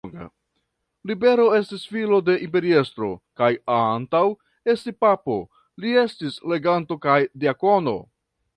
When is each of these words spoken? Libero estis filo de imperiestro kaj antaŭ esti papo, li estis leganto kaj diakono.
Libero 1.09 1.43
estis 1.57 1.83
filo 1.97 2.17
de 2.29 2.37
imperiestro 2.45 3.09
kaj 3.41 3.49
antaŭ 3.75 4.23
esti 4.75 4.97
papo, 5.07 5.39
li 5.85 5.95
estis 6.07 6.41
leganto 6.55 7.01
kaj 7.07 7.19
diakono. 7.45 7.99